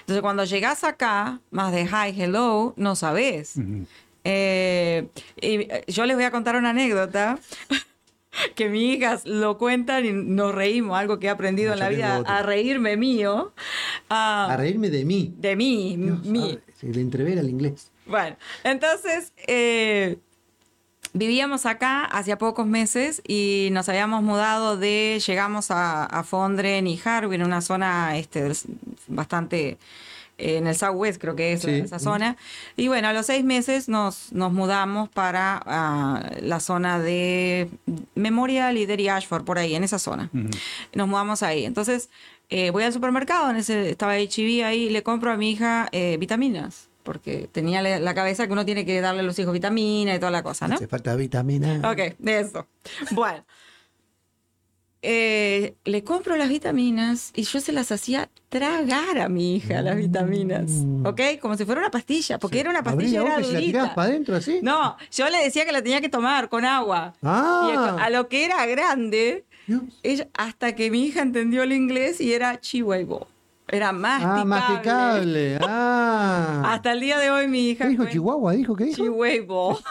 [0.01, 3.55] Entonces cuando llegas acá, más de hi, hello, no sabes.
[4.25, 5.09] Eh,
[5.41, 7.39] y eh, yo les voy a contar una anécdota
[8.55, 11.89] que mis hijas lo cuentan y nos reímos, algo que he aprendido No, en la
[11.89, 12.33] vida, otro.
[12.33, 13.53] a reírme mío.
[14.09, 15.35] Ah, a reírme de mí.
[15.39, 16.41] de mí, Dios, mí.
[16.51, 17.91] sabe, Se le entrevera el inglés.
[18.07, 20.19] Bueno, entonces eh,
[21.13, 27.01] vivíamos acá hacía pocos meses y nos habíamos mudado de, llegamos a, a Fondren y
[27.05, 28.51] Harvey, en una zona este,
[29.09, 29.79] bastante
[30.39, 31.71] eh, en el Southwest, creo que es Sí.
[31.71, 32.37] esa zona.
[32.77, 37.69] Y bueno, a los seis meses nos, nos mudamos para ah, la zona de
[38.15, 40.31] Memorial y Derry Ashford, por ahí, en esa zona.
[40.95, 41.65] Nos mudamos ahí.
[41.67, 42.09] Entonces,
[42.49, 45.89] eh, voy al supermercado, en ese, estaba HB ahí, y le compro a mi hija
[45.93, 50.15] eh, vitaminas, porque tenía la, cabeza que uno tiene que darle a los hijos vitamina
[50.15, 50.75] y toda la cosa, ¿no?
[50.75, 51.81] Hace falta vitamina.
[51.91, 52.67] Ok, de eso.
[53.11, 53.45] Bueno.
[55.05, 59.97] Eh, le compro las vitaminas y yo se las hacía tragar a mi hija las
[59.97, 60.71] vitaminas,
[61.05, 61.21] ¿ok?
[61.41, 62.89] Como si fuera una pastilla, porque era una Mm.
[62.89, 64.61] Abrí pastilla la era boca y se la para adentro así.
[64.63, 67.15] No, yo le decía que la tenía que tomar con agua.
[67.21, 67.97] Ah.
[67.99, 69.83] Y a lo que era grande, Dios.
[70.05, 73.27] ella, hasta que mi hija entendió el inglés y era chihuahua.
[73.69, 74.41] Era masticable.
[74.41, 75.59] Ah, masticable.
[75.63, 75.79] Ah.
[76.65, 77.85] Hasta el día de hoy mi hija...
[77.85, 78.53] ¿Qué dijo Chihuahua?
[78.53, 78.97] ¿Dijo qué dijo?
[79.05, 79.79] Chihuahua.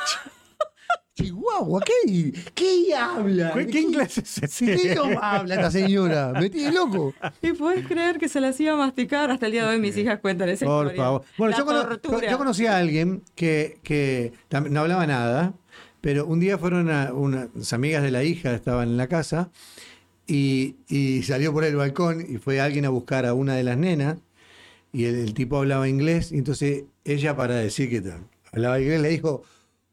[1.14, 2.32] Chihuahua, ¿qué?
[2.56, 3.52] ¿Qué habla?
[3.54, 4.88] ¿Qué, qué inglés es ¿Qué ese?
[4.88, 6.32] idioma habla esta señora?
[6.34, 7.14] Me tiene loco.
[7.42, 9.30] ¿Y puedes creer que se la hacía masticar?
[9.30, 11.04] Hasta el día de hoy mis hijas cuentan esa Por historia.
[11.04, 11.24] favor.
[11.38, 12.32] Bueno, yo, cono- tortura.
[12.32, 14.32] yo conocí a alguien que, que
[14.70, 15.54] no hablaba nada,
[16.00, 19.52] pero un día fueron a unas amigas de la hija, estaban en la casa,
[20.28, 23.78] y, y salió por el balcón y fue alguien a buscar a una de las
[23.78, 24.18] nenas,
[24.94, 28.04] y el, el tipo hablaba inglés, y entonces ella, para decir que
[28.52, 29.44] hablaba inglés, le dijo,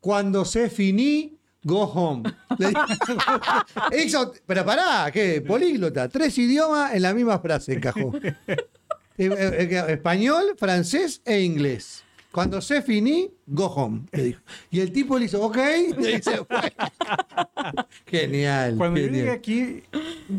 [0.00, 2.22] cuando se finí, go home.
[2.58, 2.80] Le dijo-
[4.04, 5.40] Hizo- pero pará, ¿qué?
[5.40, 8.12] Políglota, tres idiomas en la misma frase encajó.
[9.18, 12.04] Español, francés e inglés.
[12.32, 14.40] Cuando se finí, go home, le dijo.
[14.70, 15.56] Y el tipo le hizo, ok,
[15.98, 16.46] y se fue.
[18.06, 18.76] Genial.
[18.76, 19.24] Cuando yo genial.
[19.24, 19.82] llegué aquí,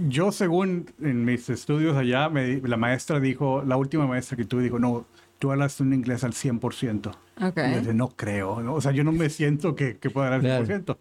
[0.07, 4.63] yo según en mis estudios allá, me la maestra dijo, la última maestra que tuve
[4.63, 5.05] dijo, no,
[5.39, 7.07] tú hablas un inglés al 100%.
[7.41, 7.57] Ok.
[7.57, 8.75] Y yo dije, no creo, ¿no?
[8.75, 10.83] o sea, yo no me siento que, que pueda hablar al Claro.
[10.85, 10.97] 100%.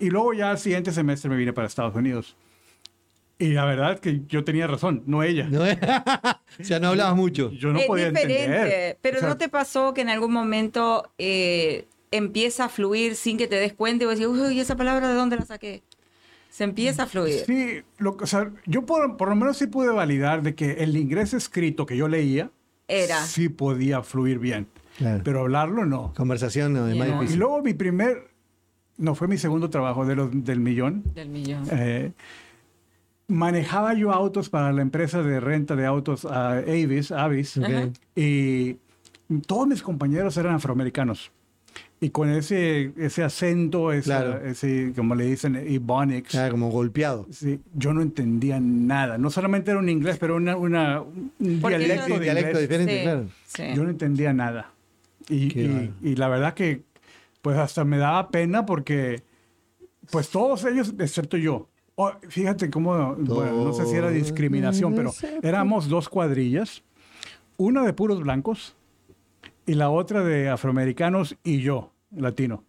[0.00, 2.36] Y luego ya al siguiente semestre me vine para Estados Unidos.
[3.44, 5.46] Y la verdad que yo tenía razón, no ella.
[5.50, 5.62] ¿No?
[6.60, 7.50] o sea, no hablabas mucho.
[7.52, 8.98] Yo no es podía diferente, entender.
[9.02, 13.36] pero O sea, ¿no te pasó que en algún momento eh, empieza a fluir sin
[13.36, 15.82] que te des cuenta y vos decís, uy, ¿esa palabra de dónde la saqué?
[16.48, 17.40] Se empieza a fluir.
[17.46, 20.96] Sí, lo, o sea, yo por, por lo menos sí pude validar de que el
[20.96, 22.50] inglés escrito que yo leía
[22.86, 23.20] Era.
[23.26, 25.20] sí podía fluir bien, Claro.
[25.24, 26.12] pero hablarlo no.
[26.16, 27.32] Conversación no, es más.
[27.32, 28.28] Y luego mi primer,
[28.96, 31.64] no fue mi segundo trabajo de los, del millón, Del millón.
[31.72, 32.12] eh,
[33.28, 37.58] manejaba yo autos para la empresa de renta de autos a Avis, Avis,
[38.14, 38.76] y
[39.46, 41.30] todos mis compañeros eran afroamericanos.
[42.00, 44.44] Y con ese, ese acento, esa- Claro.
[44.44, 47.26] ese, como le dicen, ebonics, Claro, como golpeado.
[47.30, 49.16] Sí, yo no entendía nada.
[49.16, 52.60] No solamente era un inglés, pero una, una- un dialecto de dialecto inglés.
[52.68, 53.24] diferente, Sí, claro.
[53.46, 53.62] sí.
[53.74, 54.70] Yo no entendía nada.
[55.30, 56.82] Y, y la verdad que,
[57.40, 59.22] pues hasta me daba pena porque,
[60.10, 65.12] pues todos ellos, excepto yo, Oh, fíjate cómo, bueno, no sé si era discriminación, pero
[65.42, 66.82] éramos dos cuadrillas,
[67.56, 68.74] una de puros blancos
[69.64, 72.64] y la otra de afroamericanos y yo, latino.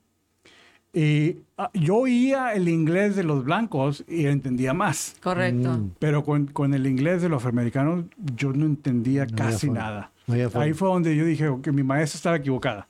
[0.94, 5.16] Y ah, yo oía el inglés de los blancos y entendía más.
[5.22, 5.74] Correcto.
[5.74, 5.92] Mm.
[6.00, 10.12] Pero con, con el inglés de los afroamericanos yo no entendía No casi nada.
[10.26, 10.36] No.
[10.60, 12.88] Ahí fue donde yo dije que mi maestra estaba equivocada.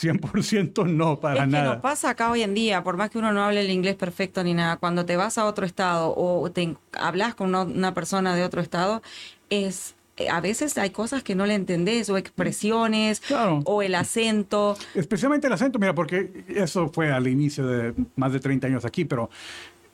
[0.00, 1.74] 100% no, para es que nada.
[1.74, 4.42] nos pasa acá hoy en día, por más que uno no hable el inglés perfecto
[4.44, 8.34] ni nada, cuando te vas a otro estado o te hablas con una, una persona
[8.34, 9.02] de otro estado,
[9.50, 13.60] es eh, a veces hay cosas que no le entendés o expresiones Claro.
[13.64, 14.76] o el acento.
[14.94, 19.04] Especialmente el acento, mira, porque eso fue al inicio de más de 30 años aquí,
[19.04, 19.30] pero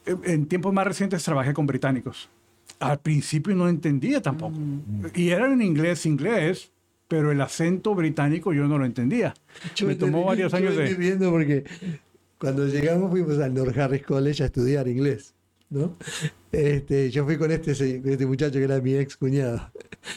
[0.05, 2.29] eh, en tiempos más recientes trabajé con británicos.
[2.79, 4.55] Al principio no entendía tampoco.
[5.15, 6.71] Y era en inglés, inglés,
[7.09, 9.35] pero el acento británico yo no lo entendía.
[9.85, 10.95] Me tomó varios yo años de...
[10.95, 11.65] viendo porque
[12.39, 15.33] cuando llegamos fuimos al North Harris College a estudiar inglés.
[15.69, 15.97] ¿no?
[16.53, 19.71] Este, yo fui con este, se- este muchacho que era mi ex cuñado.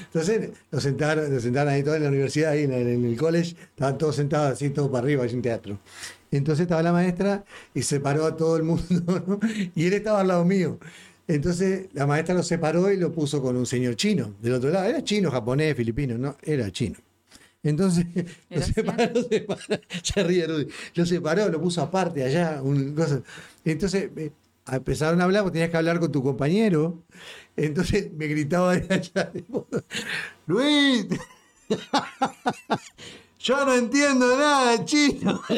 [0.06, 3.18] Entonces nos sentaron, nos sentaron ahí todos en la universidad, ahí en, el- en el
[3.18, 5.80] college, estaban todos sentados así, todos para arriba, es un teatro.
[6.32, 8.84] Entonces estaba la maestra y separó a todo el mundo,
[9.28, 9.40] ¿no?
[9.76, 10.78] y él estaba al lado mío.
[11.30, 14.90] Entonces la maestra lo separó y lo puso con un señor chino del otro lado.
[14.90, 16.98] Era chino, japonés, filipino, no, era chino.
[17.62, 22.96] Entonces lo ¿Era separó, separó, se ríe Rudy, lo separó, lo puso aparte allá, un
[22.96, 23.22] cosa.
[23.64, 24.32] Entonces eh,
[24.72, 27.04] empezaron a hablar, vos tenías que hablar con tu compañero.
[27.56, 29.32] Entonces me gritaba de allá,
[30.48, 31.06] Luis,
[33.40, 35.42] yo no entiendo nada de chino.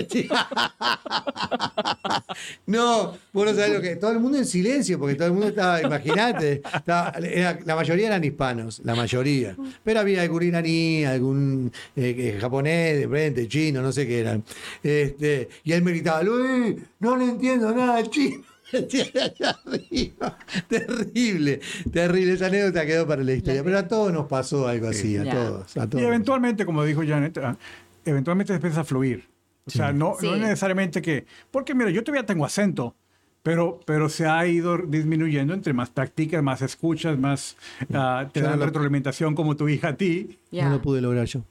[2.65, 3.97] No, vos no sabés lo que.
[3.97, 8.81] Todo el mundo en silencio, porque todo el mundo estaba, imagínate, la mayoría eran hispanos,
[8.85, 9.55] la mayoría.
[9.83, 14.43] Pero había algún iraní, algún eh, japonés, de frente, chino, no sé qué eran.
[14.81, 18.43] Este, y él me gritaba, Luis, no le entiendo nada de chino.
[19.21, 20.37] Allá arriba.
[20.67, 21.59] Terrible,
[21.91, 22.33] terrible.
[22.33, 23.63] Esa anécdota quedó para la historia.
[23.63, 25.77] Pero a todos nos pasó algo así, a todos.
[25.77, 26.01] A todos.
[26.01, 27.57] Y eventualmente, como dijo Janet, ah,
[28.05, 29.29] eventualmente empieza a fluir.
[29.65, 30.39] O sea, no, no Sí.
[30.39, 31.25] necesariamente que...
[31.51, 32.95] Porque mira, yo todavía tengo acento,
[33.43, 37.57] pero, pero se ha ido disminuyendo entre más practicas, más escuchas, más
[37.93, 40.39] ah, te no dan lo- retroalimentación como tu hija a ti.
[40.51, 40.65] Ya.
[40.65, 41.41] No lo pude lograr yo.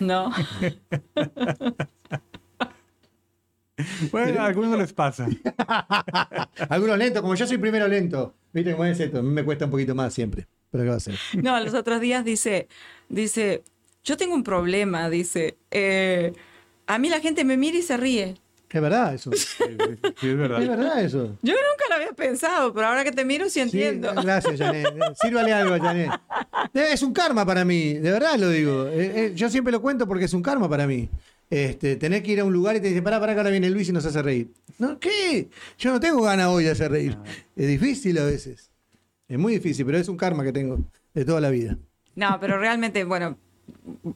[0.00, 0.30] No.
[4.12, 5.26] Bueno, a algunos les pasa.
[6.68, 8.34] Algunos lentos, como yo soy primero lento.
[8.52, 9.18] ¿Viste cómo es esto?
[9.18, 10.46] A mí me cuesta un poquito más siempre.
[10.70, 11.14] Pero ¿qué va a hacer?
[11.42, 12.68] No, los otros días dice,
[13.08, 13.64] dice,
[14.04, 16.32] yo tengo un problema, dice, eh,
[16.86, 18.34] a mí la gente me mira y se ríe.
[18.74, 19.30] Es verdad eso.
[19.32, 20.60] Sí, es verdad.
[20.60, 21.38] Es verdad eso.
[21.42, 24.10] Yo nunca lo había pensado, pero ahora que te miro sí entiendo.
[24.10, 24.88] Sí, gracias, Janet.
[25.22, 26.10] Sírvale algo, Janet.
[26.72, 28.88] Es un karma para mí, de verdad lo digo.
[28.88, 31.08] Eh, eh, Yo siempre lo cuento porque es un karma para mí.
[31.50, 33.70] Este, tener que ir a un lugar y te dicen, pará, pará, que ahora viene
[33.70, 34.50] Luis y nos hace reír.
[34.78, 34.98] ¿No?
[34.98, 35.48] ¿Qué?
[35.78, 37.16] Yo no tengo ganas hoy de hacer reír.
[37.54, 38.70] Es difícil a veces.
[39.28, 40.78] Es muy difícil, pero es un karma que tengo
[41.14, 41.78] de toda la vida.
[42.16, 43.38] No, pero realmente, bueno,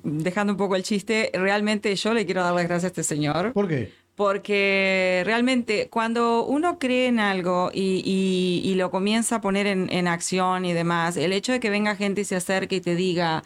[0.02, 3.52] dejando un poco el chiste, realmente yo le quiero dar las gracias a este señor.
[3.52, 3.92] ¿Por qué?
[4.16, 9.88] Porque realmente cuando uno cree en algo y, y- y lo comienza a poner en,
[9.92, 12.96] en acción y demás, el hecho de que venga gente y se acerque y te
[12.96, 13.44] diga,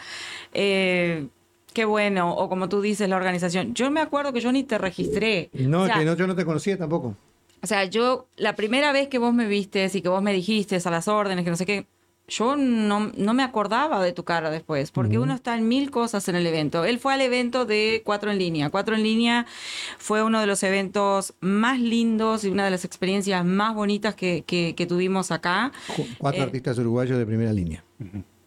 [0.54, 1.26] eh,
[1.72, 4.78] qué bueno, o como tú dices, la organización, yo me acuerdo que yo ni te
[4.78, 5.50] registré.
[5.52, 7.16] No, O sea, que no, yo no te conocía tampoco.
[7.62, 10.78] o sea, yo, la primera vez que vos me vistes y que vos me dijiste
[10.84, 11.86] a las órdenes, que no sé qué,
[12.28, 16.28] yo no, no me acordaba de tu cara después, porque uno está en mil cosas
[16.28, 16.84] en el evento.
[16.84, 18.70] Él fue al evento de Cuatro en Línea.
[18.70, 19.44] Cuatro en Línea
[19.98, 24.44] fue uno de los eventos más lindos y una de las experiencias más bonitas que,
[24.46, 25.72] que- que tuvimos acá.
[25.94, 27.84] Cu- Cuatro Eh, artistas uruguayos de primera línea.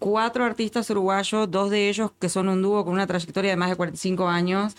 [0.05, 3.71] Cuatro artistas uruguayos, dos de ellos que son un dúo con una trayectoria de más
[3.71, 4.75] de 45 años.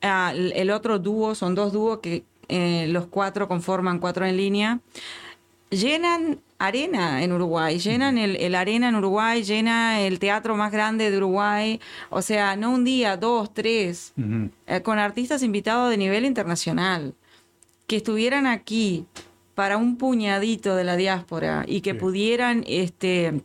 [0.00, 4.80] Ah, el otro dúo son dos dúos que eh, los cuatro conforman cuatro en línea.
[5.68, 11.10] Llenan arena en Uruguay, llenan el, el arena en Uruguay, llena el teatro más grande
[11.10, 11.78] de Uruguay.
[12.08, 14.14] O sea, no un día, dos, tres,
[14.66, 17.12] eh, con artistas invitados de nivel internacional,
[17.86, 19.04] que estuvieran aquí
[19.54, 23.42] para un puñadito de la diáspora y que pudieran este,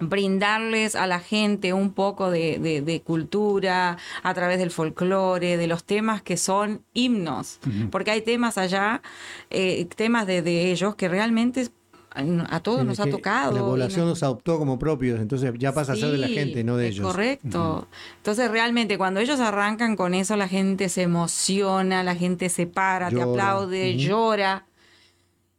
[0.00, 5.66] brindarles a la gente un poco de, de- de cultura a través del folclore, de
[5.66, 7.60] los temas que son himnos,
[7.90, 9.02] porque hay temas allá,
[9.50, 11.68] eh, temas de, de ellos que realmente
[12.12, 13.52] a, a todos nos ha tocado.
[13.52, 16.34] La población nos- los adoptó como propios, entonces ya pasa a ser de la Sí,
[16.34, 17.06] gente, no de es ellos.
[17.06, 17.86] Correcto.
[18.16, 23.10] Entonces, realmente, cuando ellos arrancan con eso, la gente se emociona, la gente se para,
[23.10, 24.66] te aplaude, llora.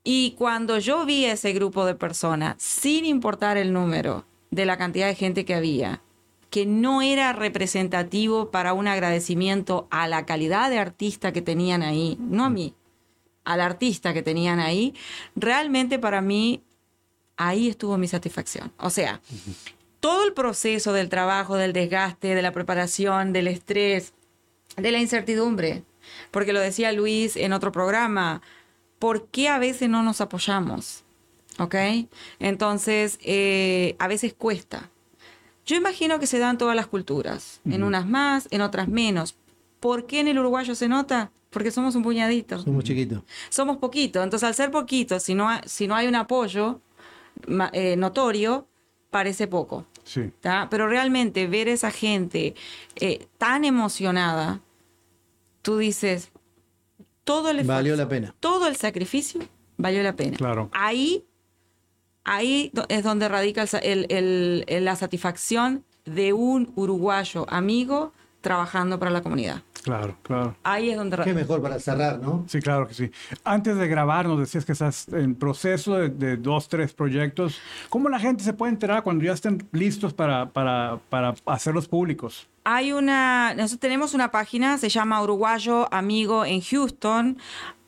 [0.04, 4.78] Y cuando yo vi a ese grupo de personas, sin importar el número de la
[4.78, 6.02] cantidad de gente que había,
[6.50, 12.18] que no era representativo para un agradecimiento a la calidad de artista que tenían ahí,
[12.20, 12.76] no a mí,
[13.46, 14.94] al artista que tenían ahí,
[15.36, 16.62] realmente para mí
[17.38, 18.74] ahí estuvo mi satisfacción.
[18.78, 19.22] O sea,
[20.02, 24.14] todo el proceso del trabajo, del desgaste, de la preparación, del estrés,
[24.76, 25.84] de la incertidumbre,
[26.30, 28.42] porque lo decía Luis en otro programa,
[29.00, 31.04] ¿por qué a veces no nos apoyamos?
[31.62, 31.76] ¿Ok?
[32.39, 34.89] Entonces, eh, a veces cuesta.
[35.65, 39.36] Yo imagino que se dan todas las culturas, en unas más, en otras menos.
[39.80, 41.32] ¿Por qué en el uruguayo se nota?
[41.52, 42.58] Porque somos un puñadito.
[42.63, 43.21] Somos chiquitos.
[43.50, 44.24] Somos poquito.
[44.24, 46.82] Entonces, al ser poquito, si no, ha- si no hay un apoyo
[47.74, 48.67] eh, notorio,
[49.12, 49.86] parece poco.
[50.04, 50.32] Sí.
[50.41, 50.67] ¿tá?
[50.71, 52.56] Pero realmente ver esa gente
[52.95, 54.62] eh, tan emocionada,
[55.62, 56.32] tú dices,
[57.24, 58.36] todo el esfuerzo, Valió la pena.
[58.39, 59.41] todo el sacrificio
[59.78, 60.38] valió la pena.
[60.38, 60.69] Claro.
[60.74, 61.24] Ahí,
[62.23, 68.13] ahí es donde radica el sa- el- el- el- la satisfacción de un uruguayo amigo
[68.41, 69.62] trabajando para la comunidad.
[69.84, 70.55] Claro, claro.
[70.63, 71.36] Ahí es donde Qué radica.
[71.39, 72.43] mejor para cerrar, ¿no?
[72.47, 73.12] Sí, claro que sí.
[73.43, 77.60] Antes de grabar, nos decías que estás en proceso de, de dos, tres proyectos.
[77.89, 82.47] ¿Cómo la gente se puede enterar cuando ya estén listos para, para, para hacerlos públicos?
[82.63, 87.38] Hay una, nosotros tenemos una página, se llama Uruguayo Amigo en Houston.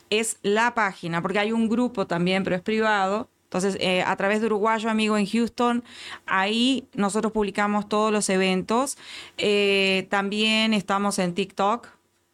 [0.09, 3.29] Es la página, porque hay un grupo también, pero es privado.
[3.53, 5.83] Entonces, eh, a través de Uruguayo Amigo en Houston,
[6.25, 8.97] ahí nosotros publicamos todos los eventos.
[9.37, 11.87] Eh, también estamos en TikTok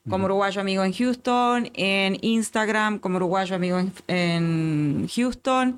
[0.10, 5.78] como Uruguayo Amigo en Houston, en Instagram como Uruguayo Amigo en, en Houston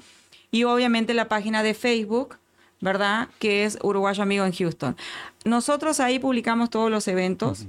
[0.51, 2.37] y obviamente la página de Facebook,
[2.79, 3.27] ¿verdad?
[3.39, 4.95] Que es Uruguayo Amigo en Houston.
[5.43, 7.65] Nosotros ahí publicamos todos los eventos.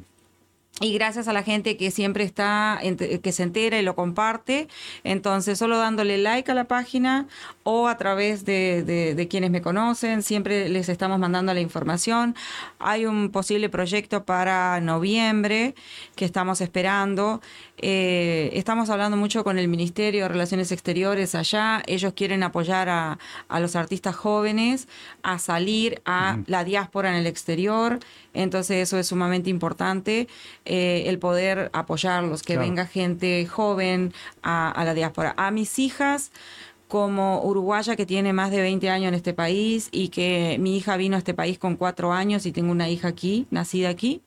[0.80, 2.80] Y gracias a la gente que siempre está,
[3.22, 4.68] que se entera y lo comparte.
[5.04, 7.28] Entonces, solo dándole like a la página
[7.62, 12.35] o a través de, de- de quienes me conocen, siempre les estamos mandando la información.
[12.80, 15.74] Hay un posible proyecto para noviembre
[16.16, 17.40] que estamos esperando.
[17.78, 21.82] Eh, estamos hablando mucho con el Ministerio de Relaciones Exteriores allá.
[21.87, 24.88] Ellos quieren apoyar a, a los artistas jóvenes
[25.22, 28.00] a salir a la diáspora en el exterior.
[28.35, 30.26] Entonces eso es sumamente importante,
[30.64, 32.68] eh, el poder apoyarlos, que Claro.
[32.68, 35.35] venga gente joven a, a la diáspora.
[35.37, 36.31] A mis hijas,
[36.88, 40.96] como uruguaya que tiene más de 20 años en este país y que mi hija
[40.96, 44.20] vino a este país con cuatro años y tengo una hija aquí, nacida aquí,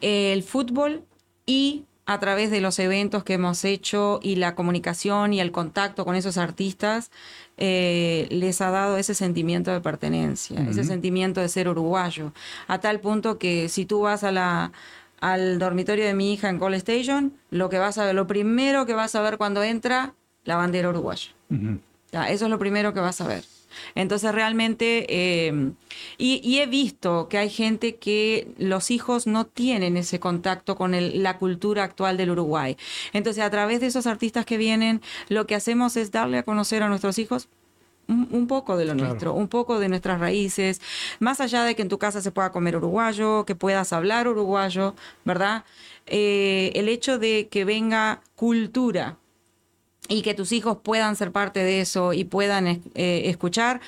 [0.00, 1.04] el fútbol
[1.46, 6.04] y a través de los eventos que hemos hecho y la comunicación y el contacto
[6.04, 7.10] con esos artistas,
[7.56, 12.32] eh, les ha dado ese sentimiento de pertenencia, ese sentimiento de ser uruguayo,
[12.68, 14.72] a tal punto que si tú vas a la
[15.20, 18.86] al dormitorio de mi hija en Call Station, lo que vas a ver, lo primero
[18.86, 21.28] que vas a ver cuando entra, la bandera uruguaya.
[22.10, 23.44] Ya, eso es lo primero que vas a ver.
[23.94, 25.72] Entonces realmente, eh,
[26.18, 30.94] y, y he visto que hay gente que los hijos no tienen ese contacto con
[30.94, 32.76] el- la cultura actual del Uruguay.
[33.12, 36.82] Entonces a través de esos artistas que vienen, lo que hacemos es darle a conocer
[36.82, 37.48] a nuestros hijos
[38.08, 39.08] un, poco de lo Claro.
[39.08, 40.80] nuestro, un poco de nuestras raíces,
[41.18, 44.94] más allá de que en tu casa se pueda comer uruguayo, que puedas hablar uruguayo,
[45.24, 45.64] ¿verdad?
[46.06, 49.16] Eh, el hecho de que venga cultura
[50.12, 53.80] y que tus hijos puedan ser parte de eso y puedan eh, escuchar,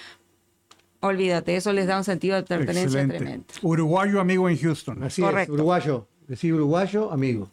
[1.00, 3.16] olvídate, eso les da un sentido de pertenencia Excelente.
[3.18, 3.44] tremendo.
[3.62, 5.02] Uruguayo amigo en Houston.
[5.02, 5.52] Así Correcto.
[5.52, 6.06] es, uruguayo.
[6.26, 7.50] Decir uruguayo, amigo.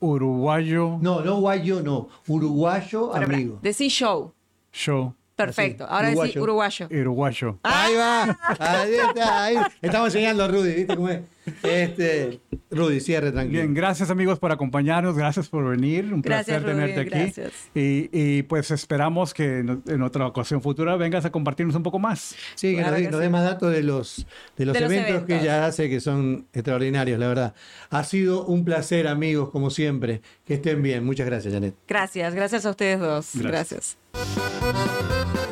[0.00, 2.08] Uruguayo No, no guayo, no.
[2.26, 3.58] Uruguayo, Pero, amigo.
[3.62, 4.32] Decí show.
[4.72, 5.14] show.
[5.36, 5.84] Perfecto.
[5.84, 6.42] Así, Ahora uruguayo.
[6.42, 6.88] uruguayo.
[6.90, 7.58] Uruguayo.
[7.62, 8.38] Ahí va.
[8.58, 9.44] Ahí está.
[9.44, 9.56] Ahí.
[9.80, 11.20] Estamos enseñando a Rudy, ¿viste cómo es?
[11.62, 13.60] Este, Rudy, cierre tranquilo.
[13.62, 17.32] Bien, gracias amigos por acompañarnos, gracias por venir, un Gracias, placer tenerte Rubén, aquí.
[17.40, 17.52] gracias.
[17.74, 21.98] Y, y, pues esperamos que en, en otra ocasión futura vengas a compartirnos un poco
[21.98, 22.36] más.
[22.54, 23.22] Sí, que Claro nos, dé- que nos sí.
[23.24, 24.26] dé más datos de los,
[24.56, 27.54] de los, De los eventos, que ella hace, que son extraordinarios, la verdad.
[27.90, 30.22] Ha sido un placer, amigos, como siempre.
[30.44, 31.04] Que estén bien.
[31.04, 31.74] Muchas gracias, Janet.
[31.88, 33.30] Gracias, gracias a ustedes dos.
[33.34, 33.96] Gracias.
[34.12, 35.51] gracias.